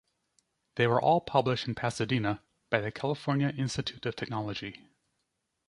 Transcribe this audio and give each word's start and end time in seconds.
They 0.77 0.87
were 0.87 0.99
all 0.99 1.21
published 1.21 1.67
in 1.67 1.75
Pasadena, 1.75 2.41
by 2.71 2.79
the 2.79 2.91
California 2.91 3.49
Institute 3.55 4.03
of 4.07 4.15
Technology. 4.15 4.87